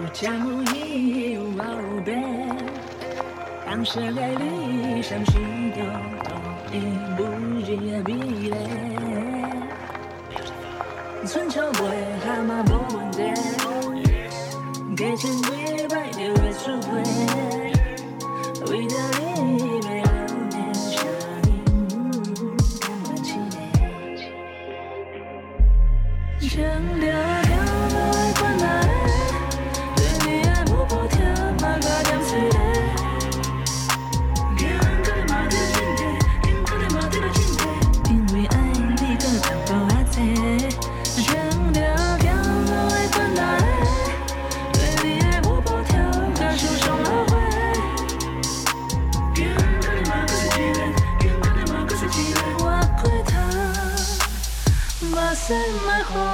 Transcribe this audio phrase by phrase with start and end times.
[0.00, 1.64] 有将无意有毛
[2.04, 2.20] 病。
[3.64, 5.32] 当时的你像是
[5.72, 5.84] 条
[6.24, 6.30] 倒
[6.72, 6.76] 影，
[7.16, 7.22] 不
[7.60, 8.52] 日的美丽。
[11.26, 11.78] 春秋袂
[12.24, 13.18] 蛤蟆无问题，
[14.96, 15.48] 加千几
[15.88, 16.86] 摆着的树皮，
[18.72, 18.94] 为着
[55.46, 55.54] 头。
[55.84, 56.33] 目屎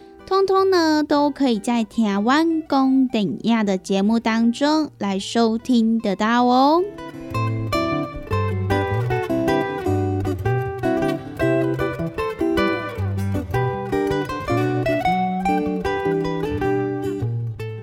[0.31, 6.81] 通通呢都可以在台湾公等亚的节目当中来收听得到哦。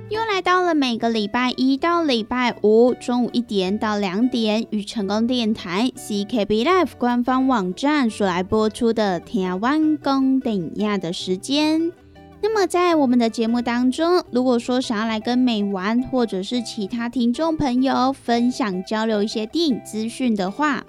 [0.09, 11.93] 又来到了每个礼拜一到礼拜五中午一点到两点，与成功电台 CKB Life 官方网站所来播出的台湾公顶亚的时间。
[12.41, 20.85] 那么在我们的节目当中，如果说想要来跟美玩或者是其他听众朋友分享交流一些电影资讯的话，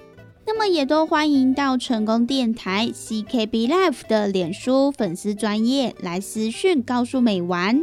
[0.46, 7.81] 那么也都欢迎到成功电台 CKB Life 的脸书粉丝专业来私讯告诉美玩。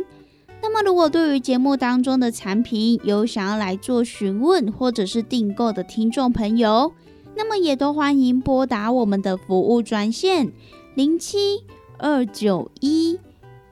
[0.63, 6.93] 那么如果对于节目当中的产品有想要来做询问或者是订购的听众朋友，
[7.37, 10.53] 那么也都欢迎拨打我们的服务专线
[10.95, 11.65] 零七
[11.99, 13.19] 二九一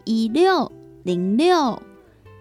[0.05, 0.71] 一六
[1.03, 1.83] 零六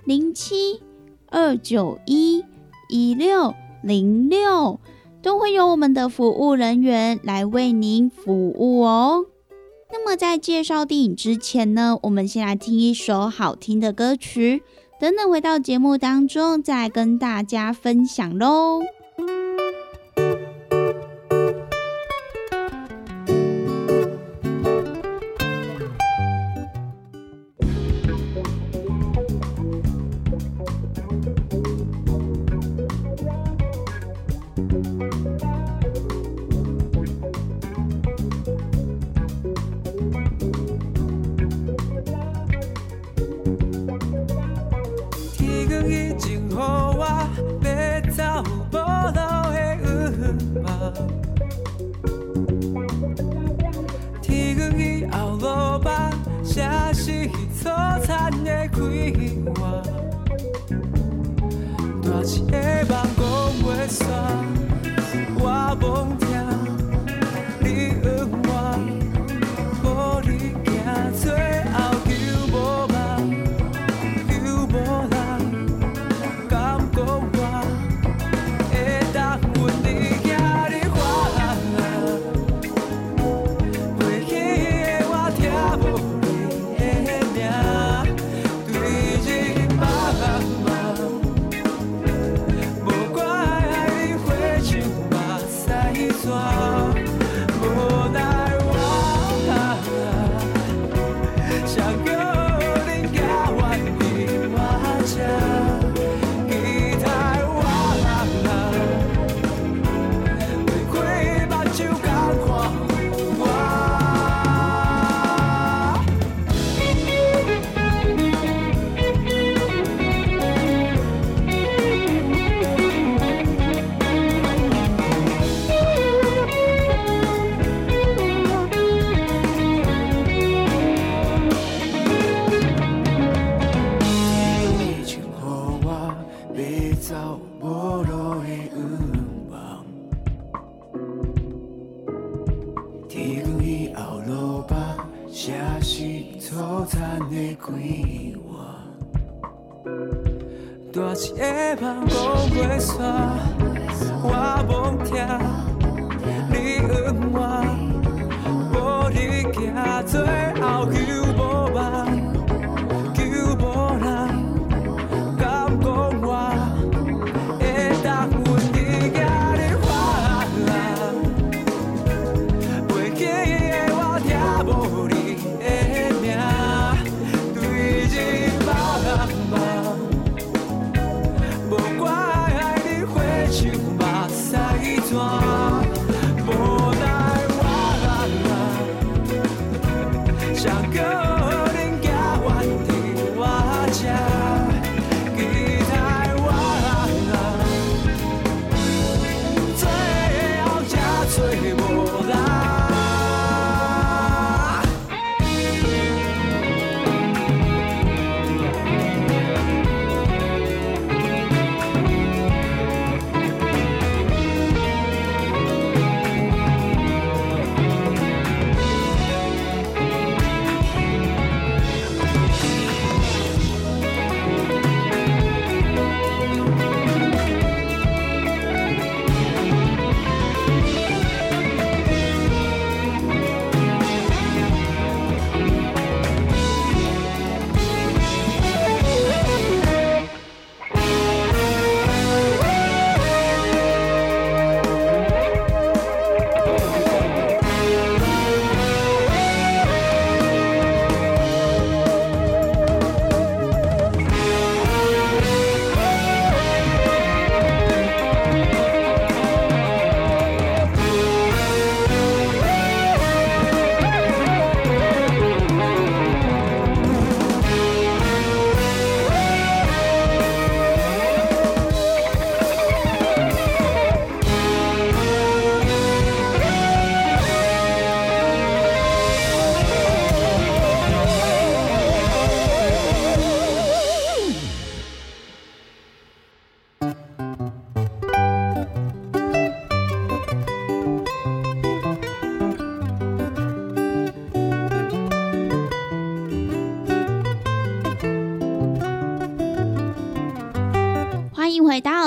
[0.06, 0.82] 零七
[1.28, 2.44] 二九一
[2.90, 4.80] 一六零六。
[5.22, 9.26] 都会有我们的服务人员来为您服务哦。
[9.90, 14.64] 那么在介绍电影之前呢，我们先来听一首好听的歌曲，
[15.00, 18.82] 等等回到节目当中再跟大家分享喽。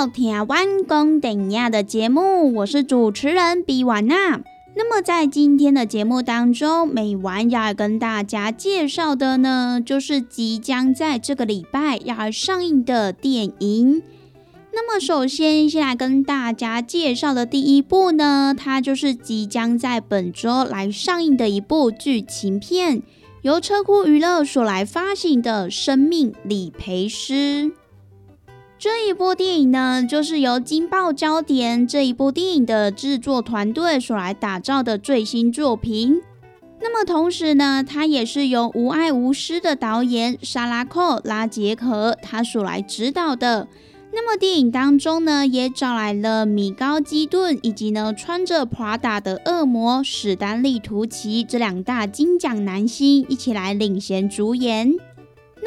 [0.07, 4.41] 迎回到《台湾公等亚》的节目，我是主持人比瓦娜。
[4.75, 14.03] 那么在今天的节目当中，美婉要跟大家介绍的呢，就是即将在这个礼拜要上映的电影。
[14.73, 23.01] 那么首先，先来跟大家介绍的第一部呢，它就是即将在本周来上映的一部剧情片，
[23.41, 27.33] 由车库娱乐所来发行的《生命理赔师》。
[28.79, 36.21] 这一部电影呢，就是由《金爆焦点》这一部电影的制作团队所来打造的最新作品。
[36.79, 43.67] 那么同时呢，它也是由《无爱无私》的导演沙拉寇拉杰克他所来指导的。
[44.13, 54.93] 那么电影当中呢，也找来了米高基顿以及呢穿着 Prada 的恶魔史丹利图奇这两大金奖男星一起来领衔主演。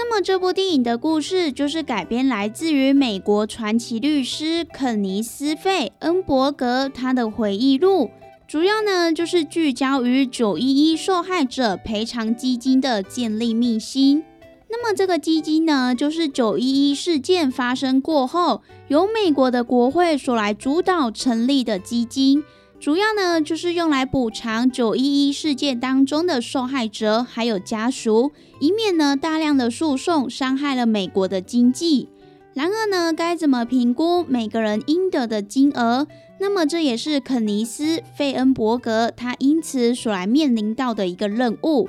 [0.02, 8.08] 那么这部电影的故事就是改编来自于美国传奇律师肯尼斯费恩伯格他的回忆录，
[8.48, 14.24] 主要呢就是聚焦于九一一受害者赔偿基金的建立秘辛。
[14.70, 22.42] 那么这个基金呢，就是九一一事件发生过后，由美国的国会所来主导成立的基金。
[22.80, 32.08] 主要呢，就是用来补偿九一一事件当中的受害者还有家属，以免呢大量的诉讼伤害了美国的经济。
[32.54, 36.06] 然而呢，该怎么评估每个人应得的金额？
[36.38, 41.86] 那么这也是肯尼斯·费恩伯格他因此所来面临到的一个任务。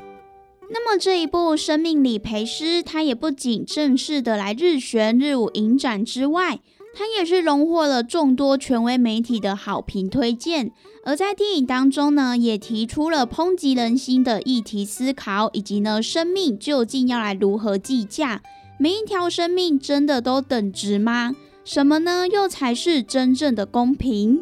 [0.70, 6.60] 那么这一部《生命理赔师》，他也不仅正式的来日旋日舞影展之外。
[6.94, 10.72] 它也是荣获了众多权威媒体的好评推荐，
[11.06, 18.42] 而在电影当中呢，也提出了抨击人心的议题思考，以及呢，生命究竟要来如何计价？
[18.78, 21.36] 每一条生命真的都等值吗？
[21.64, 22.28] 什么呢？
[22.28, 24.42] 又才是真正的公平？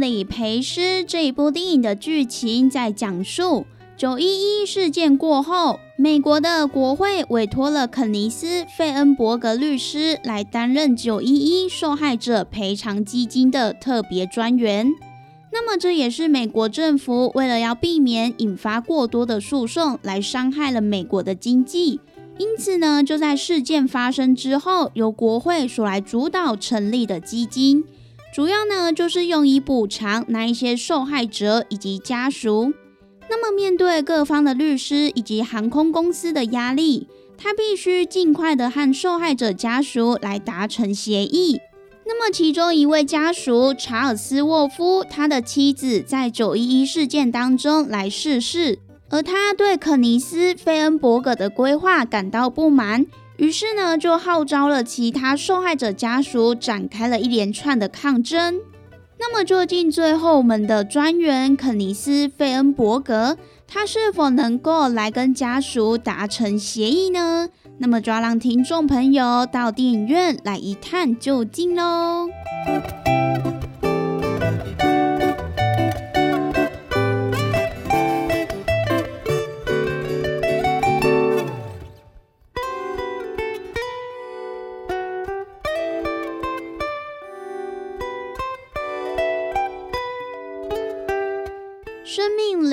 [0.00, 14.92] 理赔师这一部电影的剧情在讲述九一一事件过后，美国的国会委托了肯尼斯·费恩伯格律师来担任九一一受害者赔偿基金的特别专员。
[15.52, 22.00] 那么，这也是美国政府为了要避免引发过多的诉讼来伤害了美国的经济，
[22.38, 27.84] 因此呢，就在事件发生之后，由国会所来主导成立的基金。
[28.32, 32.72] 主要呢，就是用以补偿那一些受害者以及家属。
[33.28, 41.60] 那么，面对各方的律师以及航空公司的压力，他必须尽快的和受害者家属来达成协议。
[42.06, 48.78] 那么，其中一位家属查尔斯沃夫，他的妻子在九一一事件当中来逝世，
[49.10, 53.04] 而他对肯尼斯·费恩伯格的规划感到不满。
[53.42, 58.60] 于是呢，就号召了其他受害者家属，展开了一连串的抗争。
[59.18, 67.48] 那么，究竟最后我们的专员肯尼斯·费恩伯格，他是否能够来跟家属达成协议呢？
[67.78, 72.28] 那么，就要让听众朋友到电影院来一探究竟喽。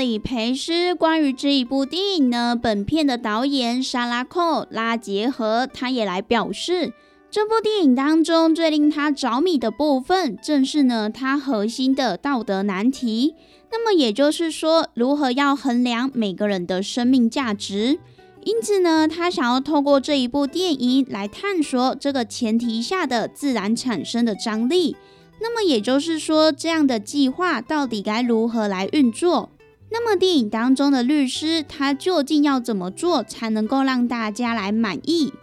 [0.10, 6.92] 理赔师关于这一部电影呢，本片的导演沙拉寇拉杰和他也来表示，
[7.30, 13.36] 这部电影当中最令他着迷的部分，正是呢他核心的道德难题。
[13.72, 18.00] 那么也就是说，如何要衡量每个人的生命价值？
[18.44, 24.96] 因此呢，他想要透过这一部电影来探索这个前提下的自然产生的张力。
[25.40, 29.52] 那么也就是说，这样的计划到底该如何来运作？
[29.92, 35.34] 那么电影当中的律师，他究竟要怎么做才能够让大家来满意？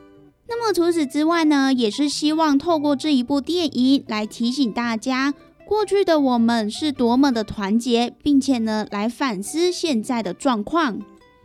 [0.48, 5.34] 那么除此之外呢，也是希望透过这一部电影来提醒大家，
[5.66, 11.00] 过去的我们是多么的团结，并且呢来反思现在的状况。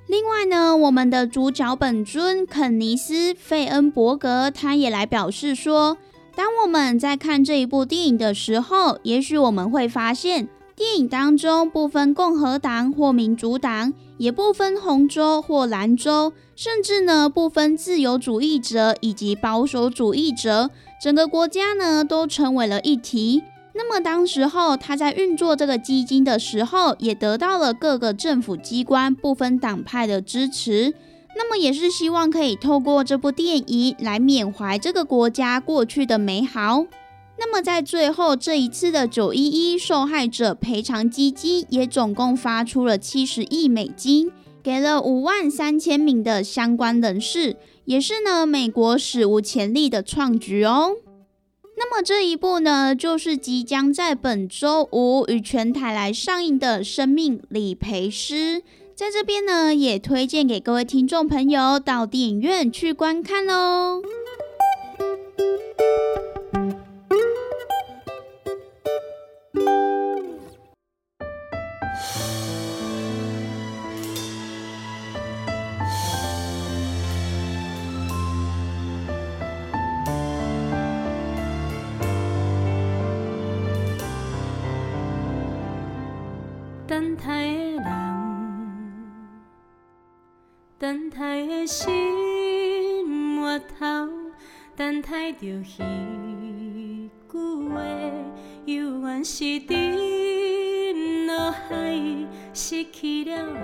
[0.08, 5.98] 另外呢，我们的主角本尊肯尼斯·费恩伯格，他也来表示说，
[6.36, 10.48] 当我们在看这一部电影的时候，也许我们会发现。
[10.82, 23.44] 电影当中不分共和党或民主党，也不分红州或蓝州，甚至呢不分自由主义者以及保守主义者，整个国家呢都成为了一体。
[23.76, 30.96] 那么当时候他在运作这个基金的时候，也得到了各个政府机关不分党派的支持。
[31.38, 36.88] 那么也是希望可以透过这部电影来缅怀这个国家过去的美好。
[37.44, 44.32] 那么在最后这一次的九一一受害者赔偿基金也总共发出了七十亿美金，
[44.62, 50.92] 给了五万三千名的相关人士，也是呢美国史无前例的创举哦。
[51.78, 58.36] 那么这一部呢，就是即将在本周五与全台来上映的《生命理赔师》。
[58.96, 64.04] 在这边呢，也推荐给各位听众朋友到电影院去观看喽。
[95.02, 97.34] 等待着彼句
[97.70, 97.82] 话，
[98.66, 101.98] 犹原是伫脑海
[102.54, 103.62] 失去了后，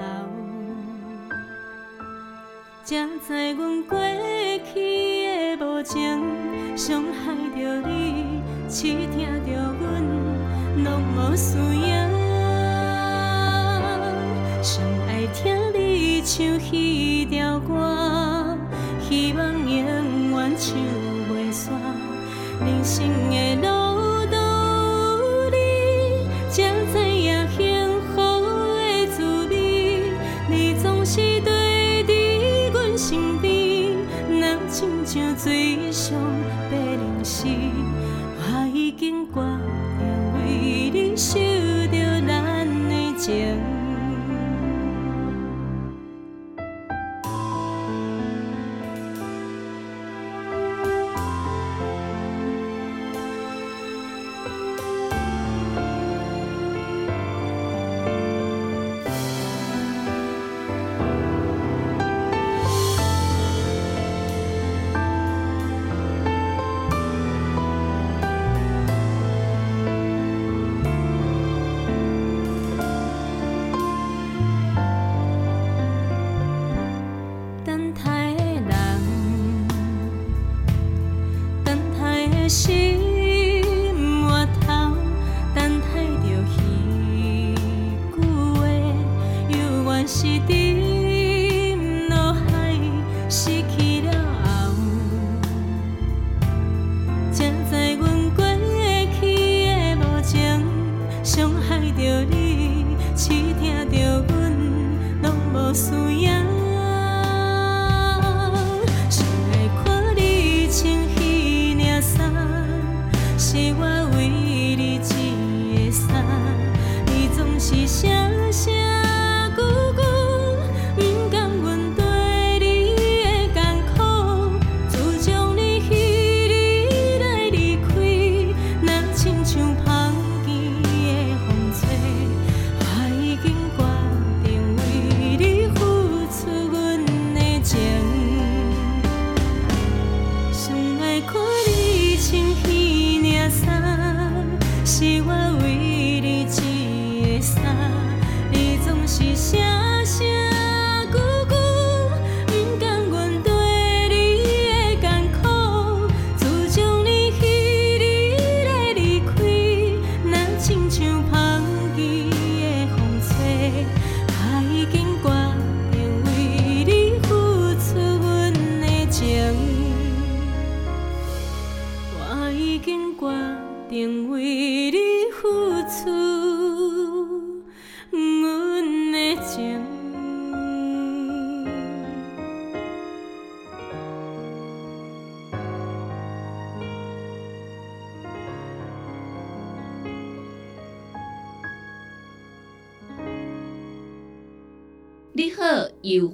[2.83, 3.99] 才知阮过
[4.73, 6.23] 去的无情，
[6.75, 9.85] 伤害着你，试听着阮，
[10.83, 11.57] 拢无需
[11.91, 11.93] 要。
[14.63, 18.57] 上爱听你唱彼条歌，
[19.07, 19.56] 希望
[22.67, 23.76] 人生的路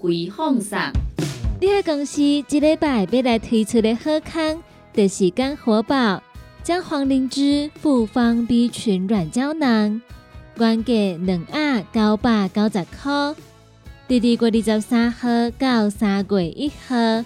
[0.04, 0.92] 回放上。
[1.62, 4.62] 你个公司一礼拜要来推出的好康，
[4.94, 6.22] 就是干活宝
[6.62, 10.02] 将黄灵芝复方 B 群软胶囊，
[10.60, 13.34] 原价两盒九百九十块，
[14.10, 17.24] 伫二月二十三号到三月一号，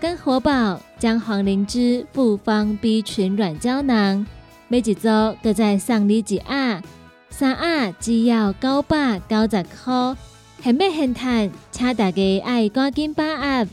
[0.00, 4.26] 干活宝将黄灵芝复方 B 群软胶囊。
[4.68, 5.08] 每一组
[5.42, 6.82] 都再送你一盒，
[7.28, 10.16] 三盒只要九百九十块，
[10.64, 13.68] 现买现赚，请大家爱赶紧把握！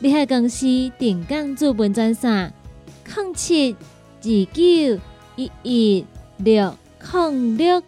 [0.00, 0.66] 你海公司
[0.98, 2.52] 定岗资本专线：
[3.06, 5.00] 零七二九
[5.36, 6.04] 一一
[6.36, 7.82] 六零六。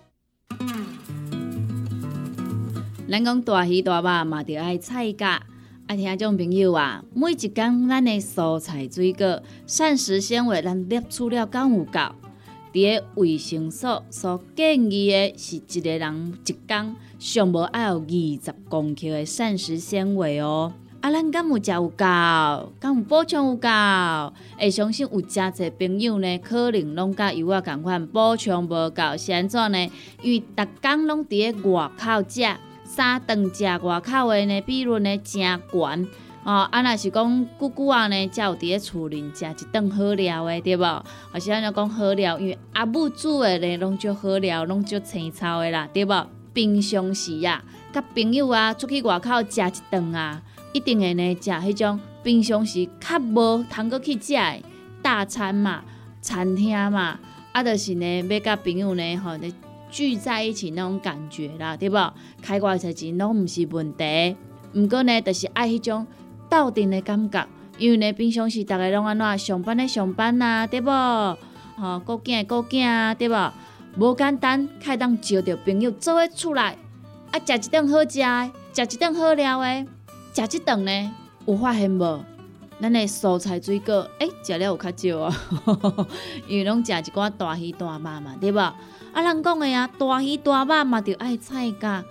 [3.11, 5.43] 咱讲大鱼大肉嘛，着爱菜价。
[5.87, 12.01] 啊，听众朋友啊，每一工咱的蔬菜水果、膳食纤维，咱摄取了够有够？
[12.73, 20.73] 伫个卫生所所建议的是一个人一工上无爱有二十公克的膳食纤维哦。
[21.01, 22.05] 啊，咱敢有食有够？
[22.81, 23.69] 敢有补充有够？
[24.59, 29.91] 会相信有诚侪朋友呢，可能拢甲有我共款补充无够，是安怎呢？
[30.23, 32.43] 因为逐工拢伫个外口食。
[32.85, 36.09] 三顿食外口的呢，比率呢真悬
[36.45, 36.69] 哦。
[36.71, 40.85] 啊，若是讲久久啊呢，才有伫咧厝里食一顿好料的，对无？
[40.85, 41.05] 啊
[41.39, 46.27] 是安尼讲好料，因为阿母煮的呢，拢足好料，拢足青草的啦，对无？
[46.53, 54.63] 平常时啊，甲朋友啊出去外口食一顿啊，一定会呢食迄种平常时较无通过去食的
[55.03, 55.85] 大餐嘛，
[56.21, 57.19] 餐厅嘛，
[57.53, 59.33] 啊，就是呢要甲朋友呢吼。
[59.91, 61.97] 聚在一起那种感觉啦，对不？
[62.43, 64.37] 开偌侪钱拢毋是问题，
[64.75, 66.07] 毋过呢，就是爱迄种
[66.49, 67.47] 斗阵的感觉。
[67.79, 70.91] 因为呢，平常时逐个拢安怎上班的上班呐，对无？
[71.77, 73.53] 吼，顾囝的顾囝啊，对无？
[73.97, 76.77] 无简单，开当招着朋友做伙出来，
[77.31, 79.87] 啊，食一顿好食的，食一顿好料的，
[80.35, 81.13] 食一顿呢，
[81.47, 82.25] 有发现无？
[82.81, 85.37] 咱的蔬菜水果，诶，食了有较少啊，
[86.49, 88.59] 因为拢食一寡大鱼大肉嘛，对无？
[88.61, 88.77] 啊，
[89.15, 92.05] 人讲的啊，大鱼大肉嘛，着爱菜价。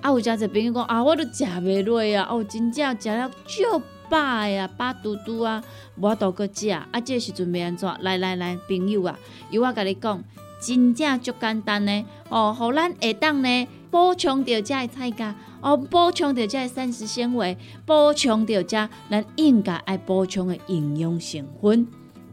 [0.00, 5.62] 啊，有诚侪朋友讲啊，我都食袂落啊，哦，真正食了足饱呀，饱嘟嘟啊，
[5.96, 6.68] 无度搁食。
[6.70, 7.88] 啊，这时阵要安怎？
[8.00, 9.18] 来来来，朋友啊，
[9.50, 10.22] 由我甲你讲，
[10.60, 12.04] 真正足简单呢。
[12.28, 21.88] 哦，互咱下当呢补充着遮的菜价，哦，补充着遮的膳食纤维，补充着遮咱应该爱补充的营养成分。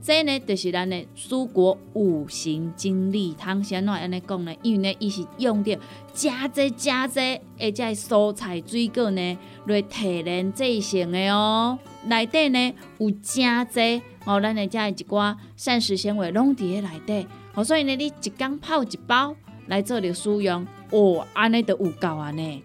[0.05, 4.53] 这呢，就是咱的蔬果五行精力汤，先怎安尼讲呢？
[4.61, 5.75] 因为呢，伊是用着
[6.13, 7.19] 加济加济，
[7.59, 11.79] 而且蔬菜水果呢来提炼制成的哦。
[12.03, 17.27] 内底呢有加济哦，咱的遮一寡膳食纤维拢伫咧内底。
[17.55, 22.61] 哦，所以呢，你一缸泡一包来做着使用，哦，安尼都有够安尼！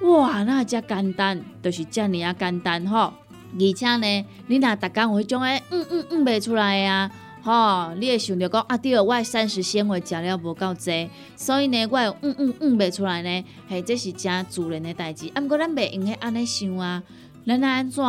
[0.00, 3.12] 哇，那遮简单，就是遮尔啊简单吼。
[3.54, 7.10] 而且呢，你若逐工有迄种诶，嗯嗯嗯袂出来啊，
[7.42, 15.30] 吼，你会想着讲啊，对，我诶膳食纤维食了无够济，所以呢，我会嗯嗯嗯袂出来呢，嘿，这是真自然的代志。
[15.34, 17.02] 啊，毋过咱袂用许安尼想啊，
[17.46, 18.04] 咱安怎，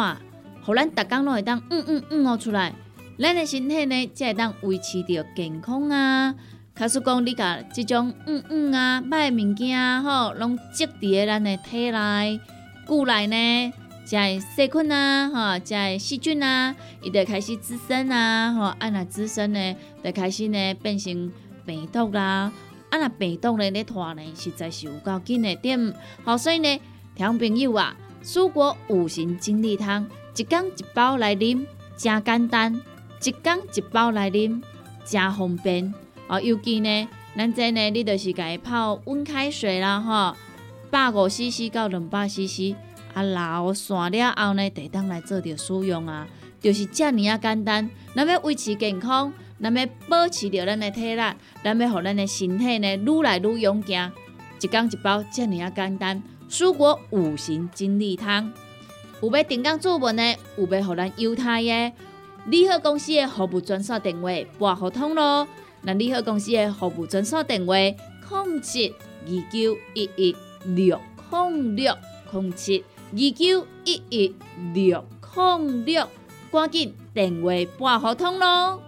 [0.65, 2.73] 互咱逐工拢会当嗯嗯嗯哦出来，
[3.17, 6.35] 咱的身体呢才会当维持着健康啊。
[6.75, 12.39] 假使讲你甲即种嗯嗯啊歹物件吼，拢积伫咧咱的体内、
[12.85, 13.73] 骨内呢？
[14.09, 21.31] 在细菌啊，哈，在细菌啊，伊就开始滋生啊，吼，啊那滋生呢，就开始呢变成
[21.63, 22.51] 病毒啦，
[22.89, 25.93] 啊那病毒呢咧拖呢，实在是有够紧的点，
[26.23, 26.81] 好，所以呢，
[27.13, 31.63] 听朋友啊，蔬果五行精力汤，一缸一包来啉，
[31.95, 32.81] 真简单，
[33.23, 34.59] 一缸一包来啉，
[35.05, 35.93] 真方便，
[36.27, 40.35] 哦，尤其呢，咱这呢，你就是家泡温开水啦，吼，
[40.89, 42.75] 百五 CC 到两百 CC。
[43.19, 46.25] 啊，老散了后呢，得当来做着使用啊，
[46.61, 47.89] 就是遮尔啊简单。
[48.15, 51.21] 咱要维持健康，咱要保持着咱的体力，
[51.61, 54.09] 咱要互咱的身体呢愈来愈勇健。
[54.61, 56.23] 一缸一包，遮尔啊简单。
[56.49, 58.51] 蔬果五行精力汤，
[59.21, 61.93] 有要订购做文的，有要互咱犹太的，
[62.45, 65.45] 利好公司的服务专线电话拨互通咯。
[65.81, 71.93] 那利好公司的服务专线电话：零七二九一一六控六
[72.31, 72.83] 零七。
[73.11, 74.35] 二九一一
[74.73, 75.03] 六
[75.35, 76.07] 零六，
[76.51, 78.81] 赶紧电话拨合通咯。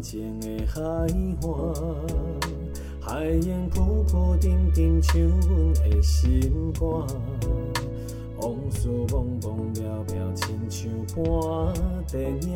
[0.00, 1.08] 情的海岸，
[3.00, 6.82] 海烟浮浮沉沉，像阮的心肝。
[8.40, 11.74] 往事茫茫渺渺，亲像半
[12.06, 12.48] 电影，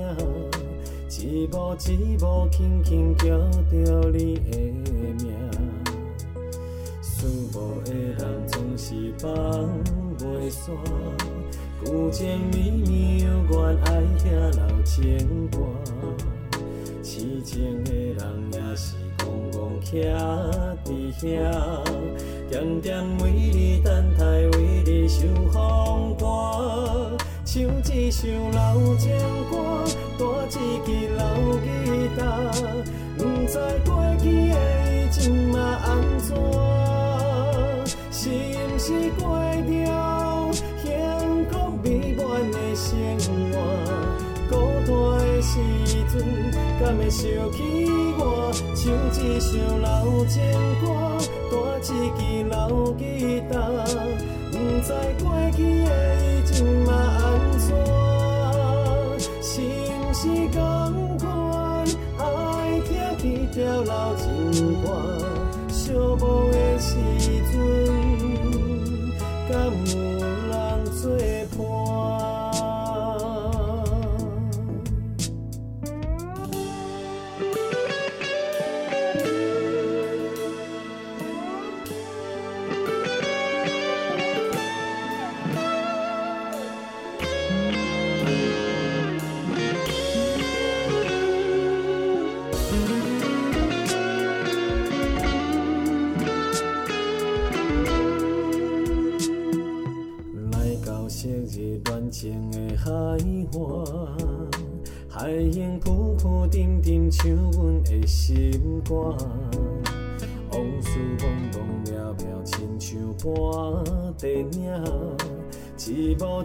[1.10, 3.26] 一幕一幕轻轻叫
[3.68, 4.58] 着你的
[5.24, 5.34] 名。
[7.00, 9.28] 思慕的人总是把
[10.48, 10.72] 线，
[11.84, 15.56] 旧情绵绵犹原爱听老情歌。
[17.22, 18.18] 痴情的人
[18.52, 19.94] 也是戆戆徛
[20.84, 21.24] 伫遐，
[22.50, 24.24] 点点为你等待，
[24.58, 27.16] 为你想风寒。
[27.44, 27.62] 唱
[27.94, 29.12] 一首老情
[29.48, 29.84] 歌，
[30.18, 31.22] 弹一支老
[31.62, 31.68] 吉
[32.18, 32.20] 他，
[33.16, 33.54] 不知
[33.86, 33.88] 过
[34.20, 34.52] 去的
[34.90, 36.34] 伊今嘛安怎？
[38.10, 40.11] 是毋是过着
[47.12, 47.60] 想起
[48.16, 48.50] 我？
[48.74, 49.86] 唱一首老
[50.24, 50.40] 情
[50.80, 50.84] 歌，
[51.50, 51.84] 弹一
[52.16, 52.56] 支老
[52.94, 53.02] 吉
[53.52, 53.52] 他。
[54.50, 54.88] 不知
[55.22, 56.52] 过去的伊今
[56.86, 57.22] 嘛安
[57.58, 57.68] 怎？
[59.42, 60.22] 是毋是
[60.52, 60.58] 同
[61.18, 61.84] 款？
[62.18, 63.22] 爱听起
[63.52, 64.24] 条老情
[64.82, 64.86] 歌，
[65.68, 66.96] 寂寞的时
[67.52, 67.54] 阵，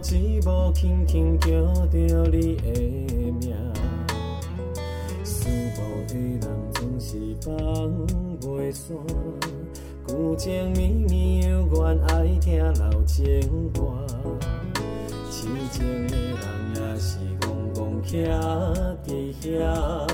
[0.00, 1.48] 幕一幕轻轻叫
[1.86, 2.70] 着你的
[3.32, 3.52] 名。
[5.24, 6.42] 思慕的人
[6.74, 7.52] 总是放
[8.40, 8.96] 袂散。
[10.06, 13.24] 旧情绵绵犹原爱听老情
[13.72, 13.80] 歌，
[15.30, 16.36] 痴情的人
[16.76, 18.14] 也是戆戆徛
[19.04, 19.08] 伫
[19.42, 20.06] 遐，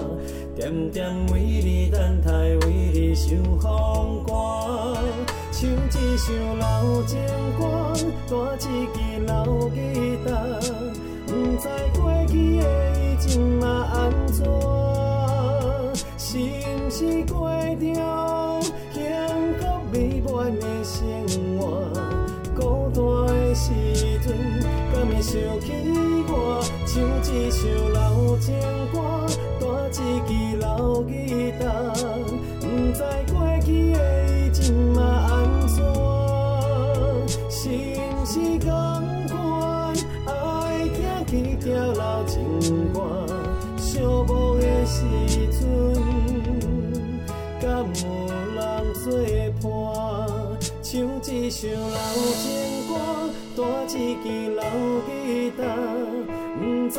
[0.57, 2.33] 点点为你等待，
[2.67, 5.34] 为你想风寒。
[5.65, 7.19] 唱一首老情
[7.59, 7.63] 歌，
[8.29, 9.33] 弹一支老
[9.71, 9.79] 吉
[10.27, 10.29] 他，
[11.27, 11.65] 不知
[11.99, 12.63] 过去的
[13.01, 14.45] 伊今嘛安怎？
[16.19, 17.49] 是毋是过
[17.81, 17.81] 着
[18.93, 19.01] 幸
[19.59, 21.01] 福美满的生
[21.59, 21.63] 活？
[22.55, 23.03] 孤单
[23.35, 23.73] 的时
[24.23, 24.37] 阵，
[24.93, 25.73] 敢会想起
[26.29, 26.63] 我？
[26.85, 26.93] 唱
[27.35, 28.55] 一首老情
[28.93, 28.99] 歌，
[29.59, 31.11] 弹一支老吉
[31.59, 31.65] 他，
[51.55, 51.97] 想老
[52.43, 52.51] 情
[52.89, 52.93] 歌，
[53.55, 54.61] 弹一支老
[55.07, 55.63] 吉他，
[56.59, 56.99] 不知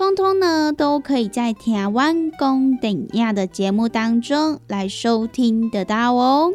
[0.00, 6.50] 通通呢都可以在台湾公等亚的节目当中来收听得到哦。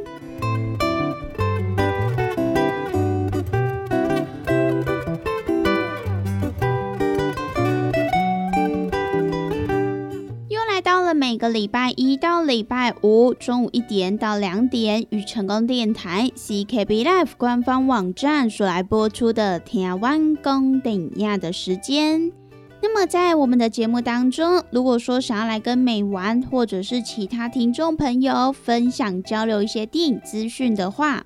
[10.49, 22.31] 又来到了每个礼拜一到礼拜五中午一点到两点，与成功电台 CKB Life 官方网站所来播出的台湾公顶亚的时间。
[22.87, 31.25] 那么在我们的节目当中，如果说想要来跟美玩或者是其他听众朋友分享交流一些电影资讯的话，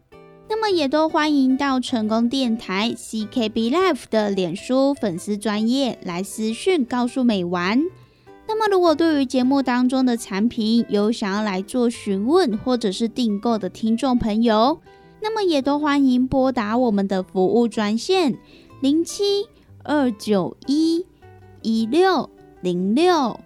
[0.50, 7.84] 那么也都欢迎到成功电台 CKB Life 的脸书粉丝专业来私讯告诉美玩。
[8.48, 14.80] 那么如果对于节目当中的产品有想要来做询问或者是订购的听众朋友，
[15.22, 18.38] 那么也都欢迎拨打我们的服务专线
[18.80, 19.46] 零七
[19.84, 21.06] 二九一
[21.62, 22.30] 一六
[22.62, 23.40] 零六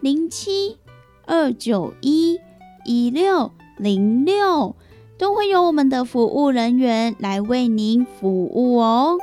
[0.00, 0.78] 零七
[1.24, 2.38] 二九一
[2.84, 4.74] 一六零六，
[5.18, 9.18] 都会有我们的服务人员来为您服务哦。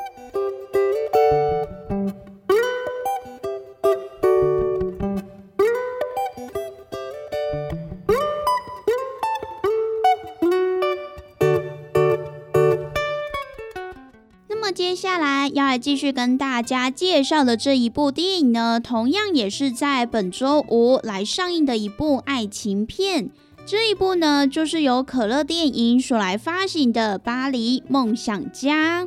[15.03, 23.29] 接下来要来继续跟大家介绍的这一部电影呢，同样也是在本周五来上映的一部爱情片。
[23.65, 29.03] 这一部呢，就是由可乐电影所来发行的《巴黎梦想家》。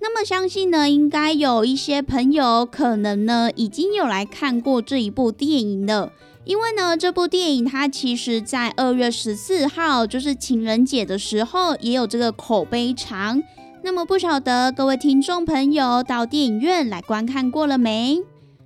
[0.00, 6.10] 那么，相信呢，应该有一些朋友可能呢，已经有来看过这一部电影了。
[6.44, 13.40] 因为呢，这部电影它其实在二月十四号，就是情人节的时候，也有这个口碑长。
[13.86, 18.20] 那么不晓得各位听众朋友到电影院来观看过了没？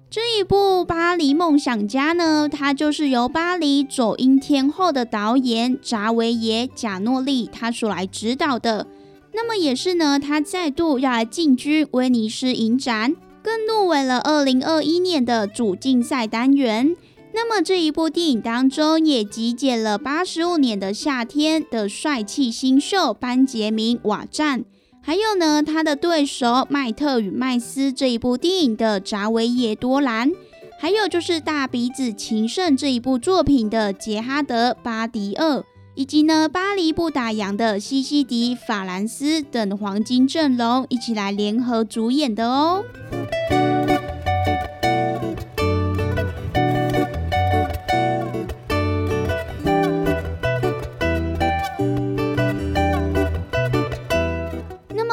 [0.09, 8.87] 这一部《巴黎梦想家》呢，它就是由巴黎走音天后的导演扎维耶·贾诺利他所来指导的。
[9.35, 16.97] 那么也是呢，他再度要来进军威尼斯影展，更入围了二零二一年的主竞赛单元。
[17.35, 24.65] 那么这一部电影当中也集结了八十五年的夏天的帅气新秀班杰明·瓦赞。
[25.03, 30.31] 还有呢，他的对手《麦特与麦斯》这一部电影的扎维耶多兰，
[30.79, 42.85] 还有就是《大鼻子情圣》这一部作品的杰哈德巴迪厄，以及呢《巴黎不打烊》的西西迪法兰斯等黄金阵容一起来联合主演的哦。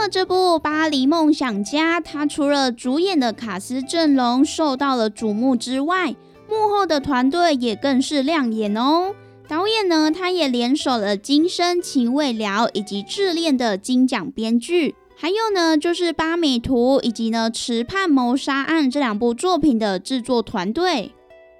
[0.10, 6.16] 这部《巴黎梦想家》，它除了主演的卡斯阵容受到了瞩目之外，
[6.50, 9.14] 幕后的团队也更是亮眼哦。
[9.50, 21.14] 导演呢，他也联手了《今生情未了》以及《智恋》的金奖编剧，还有呢，就是《八美图》以及呢《池畔谋杀案》这两部作品的制作团队。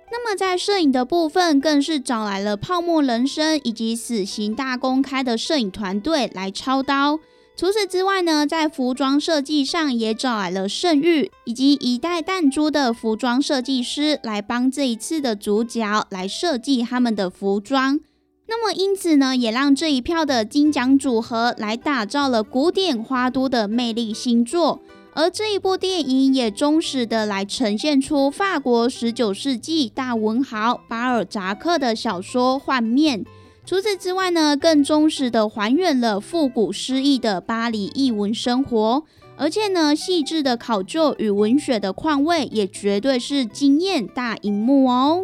[0.10, 7.20] 那么在摄影的部分，更是找来了《泡沫人生》以及《死刑大公开》的摄影团队来操刀。
[7.58, 18.00] 除此之外呢，在服装设计上也找来了盛誉以及一代弹珠的服装设计师来帮这一次的主角来设计他们的服装。
[18.48, 24.80] 那么因此呢，也让这一票的金奖组合来打造了古典花都的魅力新作。
[25.16, 33.26] 而这一部电影也忠实的来呈现出法国十九世纪大文豪巴尔扎克的小说《幻面》。
[33.68, 39.04] 除此之外呢，更忠实的还原了复古诗意的巴黎艺文生活，
[39.36, 45.22] 而且呢，细致的考究与文学的况味也绝对是惊艳大荧幕哦。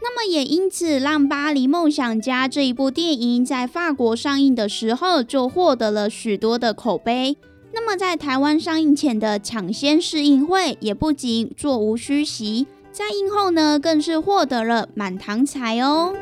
[0.00, 7.36] 那么也因此让《巴黎梦想家》这一部电影在法国上映的时候就获得了许多的口碑。
[7.74, 16.14] 那么在台湾上映前的抢先试映会也不仅座无虚席，在映后呢更是获得了满堂彩哦。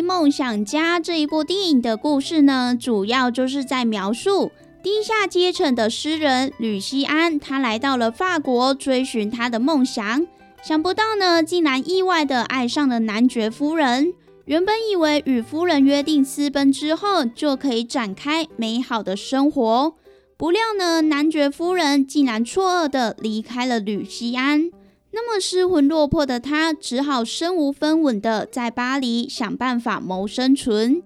[0.00, 10.26] 梦想家这一部电影的故事呢，主要就是在描述低下阶层的诗人吕西安，他来到了法国追寻他的梦想，
[10.62, 14.14] 想不到呢，竟然意外的爱上了男爵夫人。
[14.46, 19.94] 原本以为与夫人约定私奔之后就可以展开美好的生活，
[20.36, 24.70] 不料呢，男爵夫人竟然错愕的离开了吕西安。
[25.12, 31.02] 那么失魂落魄的他，只好身无分文的在巴黎想办法谋生存。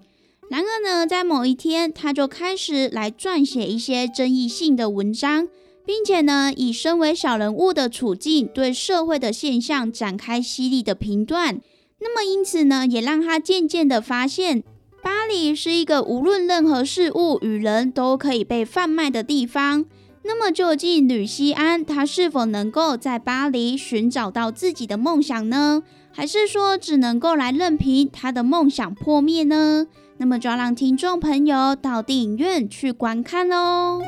[0.50, 5.48] 然而呢，在某一天，他就开始来撰写一些争议性的文章，
[5.86, 11.60] 并且呢，以身为小人物的处境，对社会的现象展开犀利的评断。
[12.00, 14.62] 那么因此呢，也让他渐渐的发现，
[15.02, 19.86] 巴黎是一个无论任何事物与人都可以被贩卖的地方。
[20.26, 25.82] 那么，究竟吕西安他是否能够在巴黎寻找到自己的梦想呢？
[26.12, 29.86] 还是说只能够来任凭他的梦想破灭呢？
[30.16, 34.00] 那么就要让听众朋友到电影院去观看喽。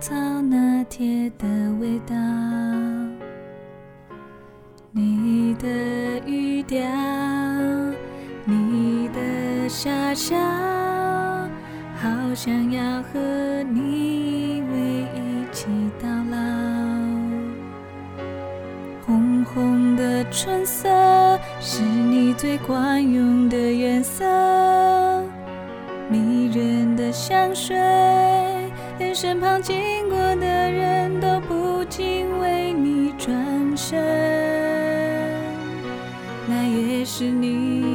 [0.00, 1.46] 草拿铁的
[1.80, 2.14] 味道。
[4.92, 5.68] 你的
[6.26, 6.80] 语调，
[8.44, 10.36] 你的傻笑，
[11.96, 13.18] 好想要和
[13.64, 15.66] 你偎一起
[16.00, 16.38] 到老。
[19.06, 20.88] 红红的春色
[21.60, 24.24] 是你最惯用的颜色，
[26.08, 27.76] 迷人的香水，
[28.98, 33.98] 连身旁经过的人都不禁为你转身。
[36.48, 37.87] 那也是你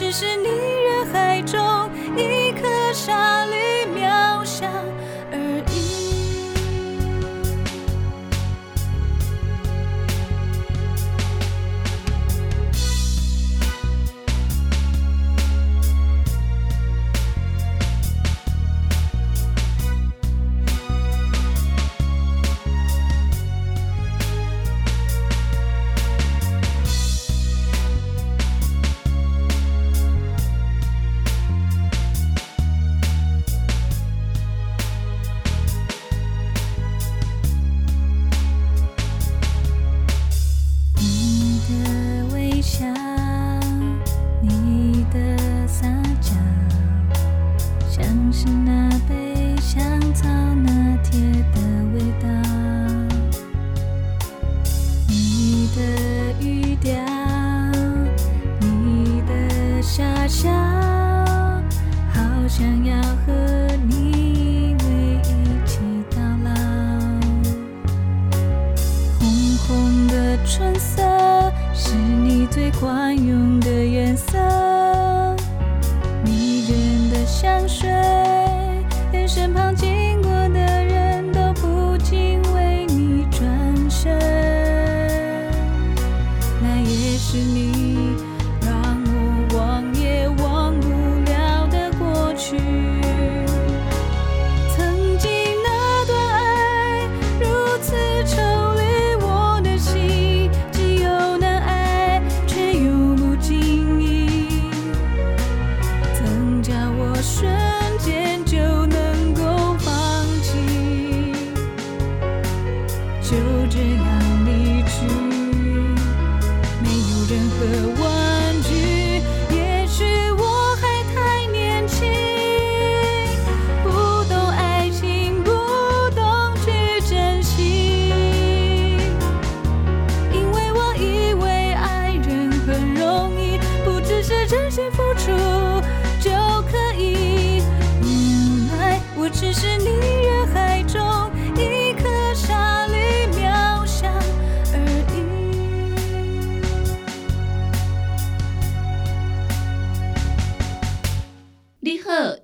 [0.00, 0.29] 只是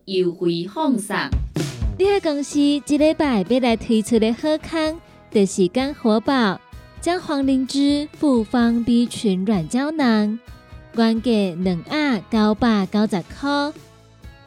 [0.06, 1.16] 优惠放送。
[1.98, 5.00] 你个公司一礼拜要来推出的好康，
[5.30, 6.60] 就是干活宝
[7.00, 10.38] 将黄灵芝复方 B 群软胶囊，
[10.94, 13.72] 原价两盒九百九十块，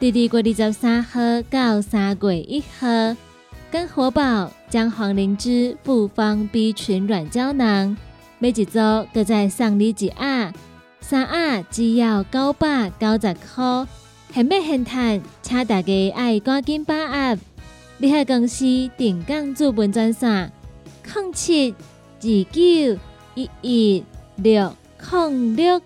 [0.00, 2.86] 二月二十三号到三月一号，
[3.70, 7.94] 跟活宝将黄灵芝复方 B 群软胶囊，
[8.38, 8.78] 每一组
[9.12, 10.54] 各再送你一盒，
[11.00, 13.86] 三盒只要九百九十块，
[14.32, 17.38] 现买现赚，请大家爱赶紧把握。
[17.98, 18.64] 联合公司
[18.96, 20.52] 定岗资本专线：
[21.02, 23.00] 零七二九
[23.34, 24.04] 一一
[24.36, 24.72] 六
[25.10, 25.82] 零六。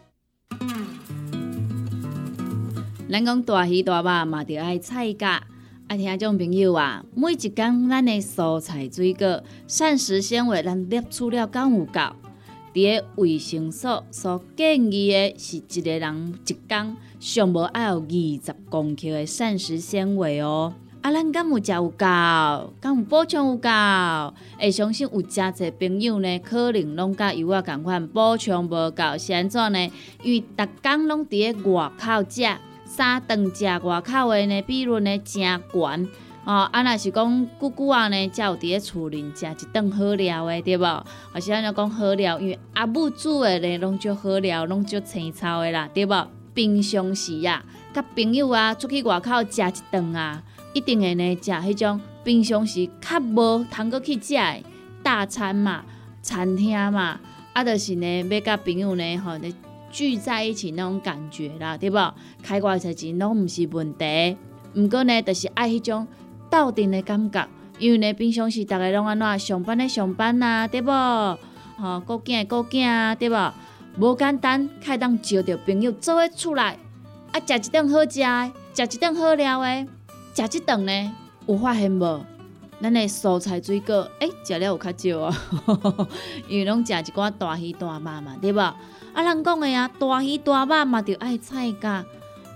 [3.10, 5.42] 咱讲大鱼大肉嘛，着爱菜价。
[5.88, 12.00] 啊，听众朋友啊，每一工咱的蔬菜水果、膳食纤维，咱摄取了敢有够？
[12.74, 20.74] 伫个卫生所所建议的是一个人一工上无爱有二十公克的膳食纤维哦。
[21.00, 21.96] 啊，咱敢有食有够？
[22.78, 23.70] 敢有补充有够？
[24.60, 29.90] 会相信有诚济朋友呢，可能拢甲有我共款补充无够，是安怎呢？
[30.22, 32.42] 因为逐工拢伫个外口食。
[32.84, 36.08] 三顿食外口的呢，比率呢真悬
[36.44, 36.68] 哦。
[36.70, 41.06] 啊，若是讲久久啊呢，才有伫咧厝里食一顿好料的，对无？
[41.32, 46.28] 或是安尼讲好料，因为阿母煮的呢，拢足好料，拢足青草的啦，对无？
[46.54, 50.42] 平常时啊，甲朋友啊出去外口食一顿啊，
[50.72, 54.62] 一定会呢食迄种平常时较无通过去食的
[55.02, 55.84] 大餐嘛，
[56.22, 57.20] 餐厅嘛，
[57.52, 59.32] 啊，就是呢要甲朋友呢吼。
[59.94, 61.96] 聚在一起那种感觉啦，对不？
[62.42, 64.36] 开偌侪钱拢毋是问题，
[64.74, 66.04] 毋过呢，就是爱迄种
[66.50, 67.48] 斗阵的感觉。
[67.78, 70.90] 因为呢，平常时逐个拢安怎上班的上班啊，对无？
[71.76, 73.54] 吼，顾囝顾囝啊，对无？
[73.96, 76.76] 无简单，开当招着朋友做伙出来，
[77.32, 79.86] 啊，食一顿好食的，食一顿好料的，
[80.34, 81.12] 食一顿呢，
[81.46, 82.24] 有发现无？
[82.82, 85.36] 咱的蔬菜水果，诶，食了有较少啊，
[86.48, 88.58] 因为拢食一寡大鱼大肉嘛，对无？
[88.60, 92.04] 啊，人讲的啊，大鱼大肉嘛，着爱菜价。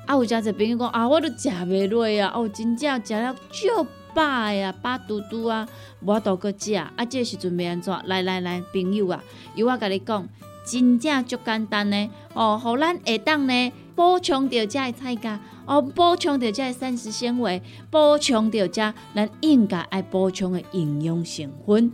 [0.06, 5.68] 啊，有诚济朋友讲啊，我都食袂落啊，哦，真正食了足饱呀，饱嘟嘟啊，
[6.00, 6.74] 无多搁食。
[6.74, 7.96] 啊，这时阵要安怎？
[8.06, 9.22] 来来来，朋友啊，
[9.54, 10.26] 由我甲你讲，
[10.70, 12.10] 真正足简单呢。
[12.34, 21.90] 哦，互咱下当呢补充着遮的菜价，哦，补充着遮的膳食纤维，补充着遮咱应该爱补充的营养成分。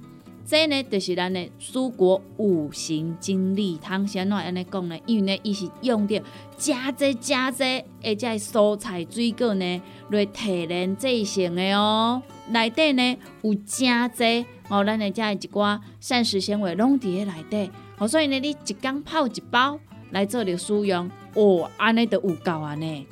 [0.46, 4.06] 这呢，就是咱的蔬果五行精力汤。
[4.06, 4.98] 先怎安尼讲呢？
[5.06, 6.22] 因为呢，伊是用着
[6.58, 7.64] 加济加济，
[8.02, 12.20] 而且蔬菜水果呢来提炼制成的哦。
[12.50, 17.70] 内底呢有加济哦，咱的遮一寡膳食纤维拢伫咧内底。
[17.98, 19.78] 哦，所以呢，你一缸泡一包
[20.10, 23.06] 来做着使用，哦，安尼都有够啊呢。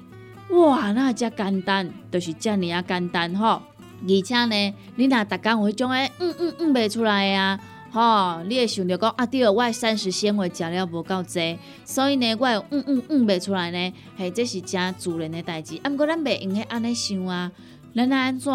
[0.50, 3.62] 哇，那遮简单，就是遮尔啊简单吼。
[4.04, 7.58] 而且呢，你若逐工有迄种诶，嗯嗯嗯袂出来啊，
[7.92, 15.78] 吼，你会想着讲啊，对，我膳食纤维食了无够济，所以呢，我会嗯嗯嗯袂出来呢，嘿，这是真自然诶代志。
[15.84, 17.52] 啊，毋过咱袂用许安尼想啊，
[17.94, 18.52] 咱安怎，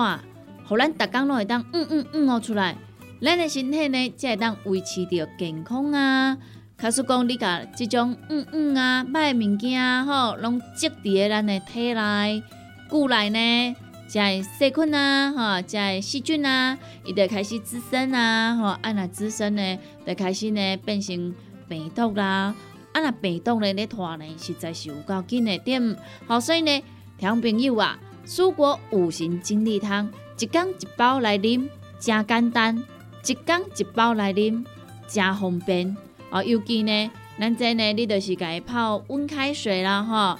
[0.67, 2.75] 互咱逐工拢会当嗯嗯嗯哦出来，
[3.21, 6.37] 咱诶身体呢才会当维持着健康啊。
[6.77, 12.43] 假使讲你甲即种嗯嗯啊歹物件吼，拢积伫咧咱诶体内、
[12.87, 13.75] 骨内呢？
[14.07, 21.33] 即个细菌啊，吼，即个细菌啊，伊就开始滋生啊，吼，啊那滋生呢，就开始呢变成
[21.67, 22.55] 病毒啦，
[22.93, 26.83] 啊那病毒呢咧拖呢，实在是有够紧的点，好，所以呢，
[27.17, 30.09] 听朋友啊，蔬果五行精力汤，
[30.39, 31.67] 一缸一包来啉，
[31.99, 32.81] 真简单，
[33.27, 34.63] 一缸一包来啉，
[35.07, 35.97] 真方便，
[36.29, 40.39] 哦，尤其呢，咱这呢，你就是伊泡温开水啦，吼，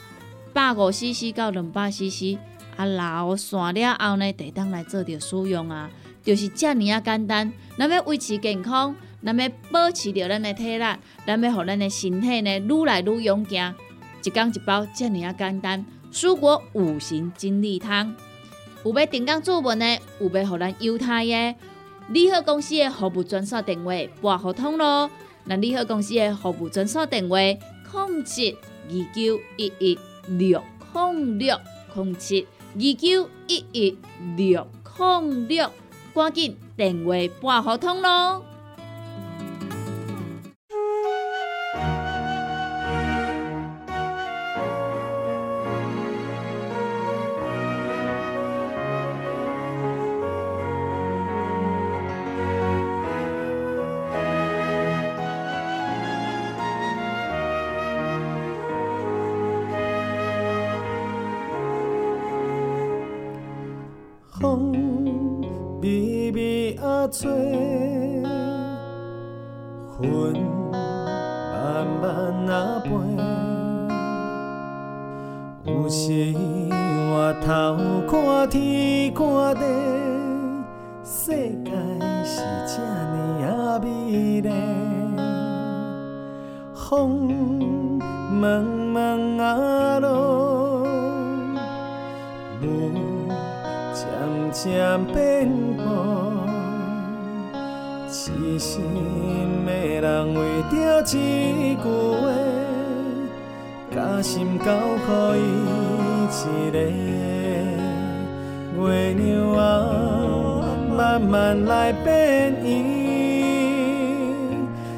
[0.54, 2.38] 百五 CC 到两百 CC。
[2.78, 5.90] 啊，老散了后呢，得当来做着使用啊，
[6.24, 7.52] 就是遮尔啊简单。
[7.76, 10.86] 咱要维持健康，咱要保持着咱的体力，
[11.26, 13.74] 咱要互咱的身体呢愈来愈勇健。
[14.24, 15.84] 一缸一包，遮尔啊简单。
[16.14, 18.16] 蔬果五行精力汤，
[18.86, 21.56] 有要订购做文的，有要互咱犹太的，
[22.10, 23.92] 利好公司的服务专线电话
[24.22, 25.10] 拨互通咯。
[25.46, 28.58] 那利好公司的服务专线电话：零七
[28.90, 30.62] 二九一一六
[30.94, 31.58] 零六
[31.96, 32.48] 零七。
[32.76, 33.98] 二九一一
[34.36, 35.72] 六零六，
[36.14, 38.44] 赶紧电话拨互通咯。
[72.58, 72.90] 啊飞，
[75.72, 76.34] 有时
[77.12, 77.46] 我头
[78.10, 79.22] 看天看
[79.54, 79.62] 地，
[81.04, 81.32] 世
[81.64, 81.70] 界
[82.26, 83.48] 是这呢啊
[83.80, 83.86] 美
[84.42, 84.50] 丽。
[86.74, 86.90] 风
[88.42, 88.42] 茫
[88.92, 88.96] 茫
[89.40, 90.08] 啊路，
[92.64, 92.66] 雾
[93.94, 94.02] 渐
[94.52, 95.87] 渐变。
[98.28, 98.84] 痴心
[99.66, 99.72] 的
[100.02, 102.28] 人为着一句话，
[103.96, 104.66] 把心交
[105.34, 106.76] 予伊一个。
[108.84, 109.24] 月亮
[109.54, 109.64] 啊，
[110.98, 112.68] 慢慢来变圆，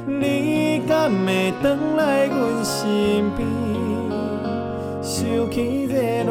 [0.07, 3.47] 你敢会回来阮身边？
[5.03, 5.21] 想
[5.51, 6.25] 起热恋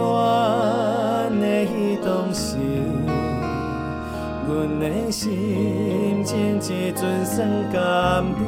[4.59, 8.45] 阮的心情这阵算甘甜，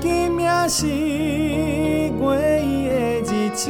[0.00, 2.22] 今夜是月
[2.62, 3.68] 圆的日子，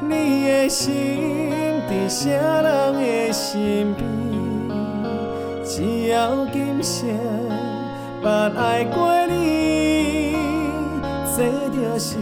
[0.00, 0.10] 你
[0.44, 0.90] 的心
[1.88, 2.30] 伫啥
[2.62, 4.00] 人的身边？
[5.64, 7.08] 只要今生
[8.24, 8.26] 捌
[8.56, 10.34] 爱过你，
[11.36, 12.18] 这就是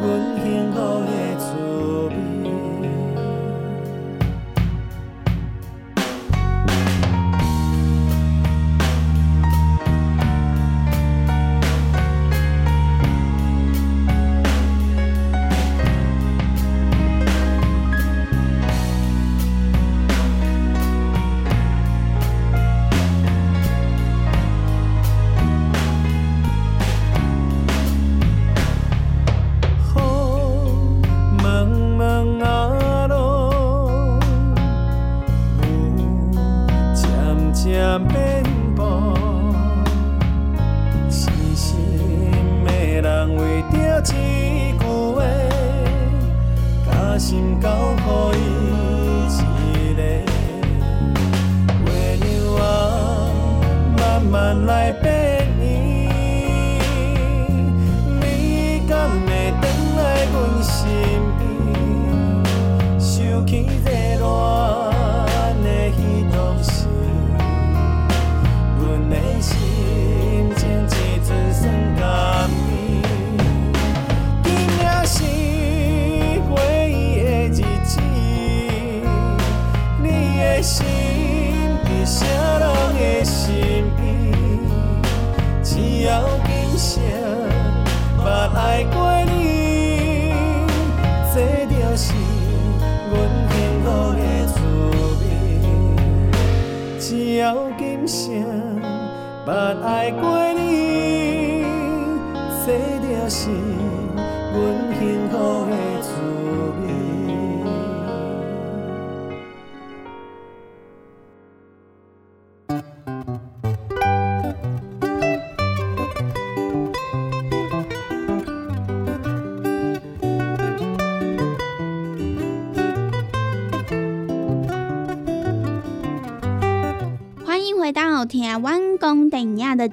[0.00, 0.06] 阮
[0.40, 1.10] 幸福的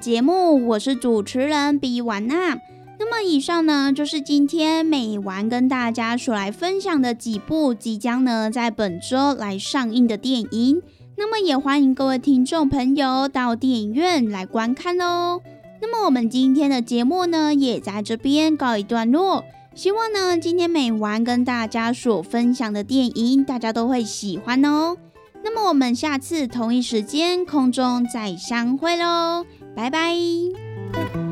[0.02, 2.58] 节目，我是主持人比婉娜。
[2.98, 10.82] 那么以上呢，就是今天美完跟大家所来分享的几部即将呢在本周来上映的电影。
[11.16, 15.40] 那么也欢迎各位听众朋友到电影院来观看哦。
[15.80, 19.44] 那么我们今天的节目呢，也在这边告一段落。
[19.76, 24.96] 希望呢，今天美完跟大家所分享的电影，大家都会喜欢哦。
[25.44, 29.44] 那么我们下次同一时间空中再相会喽，
[29.74, 31.31] 拜拜。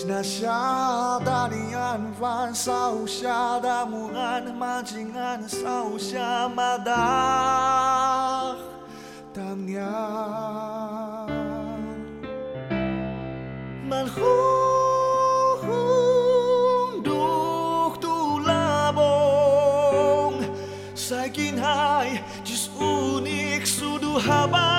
[0.00, 7.04] Desde a chada linhan van sao chada muran majingan sao chamada
[9.34, 9.92] tamnya
[13.84, 14.36] manhu
[17.04, 20.40] duk tu labong
[20.96, 24.69] sakin hai jis unik sudu habang